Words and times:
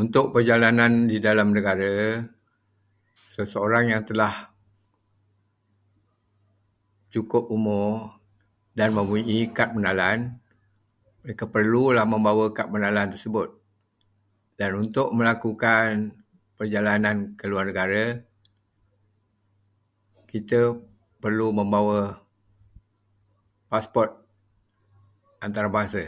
Untuk 0.00 0.26
perjalanan 0.34 0.92
dalam 1.28 1.48
negara, 1.56 2.26
seseorang 3.34 3.84
yang 3.94 4.02
telah 4.08 4.34
cukup 7.14 7.44
umur 7.56 7.92
dan 8.78 8.88
mempunyai 8.96 9.40
kad 9.56 9.68
pengenalan, 9.74 10.18
mereka 11.22 11.44
perlulah 11.54 12.02
membawa 12.12 12.46
kad 12.56 12.66
pengenalan 12.72 13.08
tersebut, 13.14 13.48
dan 14.58 14.70
untuk 14.82 15.08
melakukan 15.18 15.90
perjalanan 16.58 17.16
ke 17.38 17.44
luar 17.50 17.64
negara, 17.70 18.04
kita 20.30 20.60
perlu 21.22 21.48
membawa 21.58 22.02
pasport 23.70 24.10
antarabangsa. 25.44 26.04